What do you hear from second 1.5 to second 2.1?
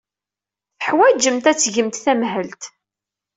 ad tgemt